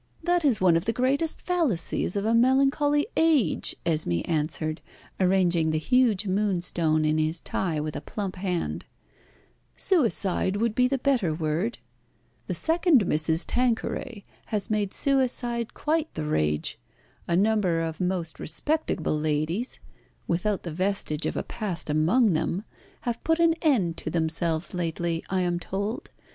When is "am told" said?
25.41-26.09